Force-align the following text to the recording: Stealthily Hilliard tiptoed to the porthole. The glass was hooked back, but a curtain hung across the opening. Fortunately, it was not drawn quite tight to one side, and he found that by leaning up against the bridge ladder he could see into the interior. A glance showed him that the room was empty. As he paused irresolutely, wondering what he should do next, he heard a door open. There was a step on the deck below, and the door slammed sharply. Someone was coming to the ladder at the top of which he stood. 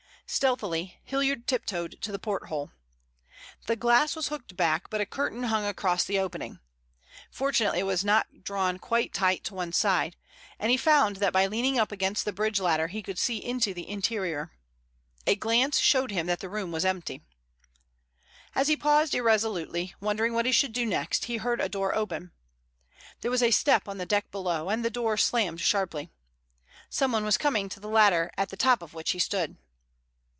Stealthily 0.33 0.97
Hilliard 1.03 1.45
tiptoed 1.45 1.97
to 2.01 2.09
the 2.09 2.17
porthole. 2.17 2.71
The 3.65 3.75
glass 3.75 4.15
was 4.15 4.29
hooked 4.29 4.55
back, 4.55 4.89
but 4.89 5.01
a 5.01 5.05
curtain 5.05 5.43
hung 5.43 5.65
across 5.65 6.05
the 6.05 6.19
opening. 6.19 6.59
Fortunately, 7.29 7.79
it 7.81 7.85
was 7.85 8.05
not 8.05 8.45
drawn 8.45 8.79
quite 8.79 9.13
tight 9.13 9.43
to 9.43 9.53
one 9.53 9.73
side, 9.73 10.15
and 10.57 10.71
he 10.71 10.77
found 10.77 11.17
that 11.17 11.33
by 11.33 11.47
leaning 11.47 11.77
up 11.77 11.91
against 11.91 12.23
the 12.23 12.31
bridge 12.31 12.61
ladder 12.61 12.87
he 12.87 13.03
could 13.03 13.19
see 13.19 13.43
into 13.43 13.73
the 13.73 13.89
interior. 13.89 14.53
A 15.27 15.35
glance 15.35 15.79
showed 15.79 16.11
him 16.11 16.27
that 16.27 16.39
the 16.39 16.47
room 16.47 16.71
was 16.71 16.85
empty. 16.85 17.21
As 18.55 18.69
he 18.69 18.77
paused 18.77 19.13
irresolutely, 19.13 19.93
wondering 19.99 20.31
what 20.33 20.45
he 20.45 20.53
should 20.53 20.71
do 20.71 20.85
next, 20.85 21.25
he 21.25 21.37
heard 21.37 21.59
a 21.59 21.67
door 21.67 21.93
open. 21.93 22.31
There 23.19 23.31
was 23.31 23.43
a 23.43 23.51
step 23.51 23.85
on 23.89 23.97
the 23.97 24.05
deck 24.05 24.31
below, 24.31 24.69
and 24.69 24.85
the 24.85 24.89
door 24.89 25.17
slammed 25.17 25.59
sharply. 25.59 26.09
Someone 26.89 27.25
was 27.25 27.37
coming 27.37 27.67
to 27.67 27.81
the 27.81 27.89
ladder 27.89 28.31
at 28.37 28.47
the 28.47 28.55
top 28.55 28.81
of 28.81 28.93
which 28.93 29.11
he 29.11 29.19
stood. 29.19 29.57